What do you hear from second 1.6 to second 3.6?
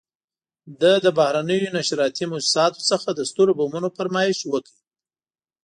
نشراتي موسساتو څخه د سترو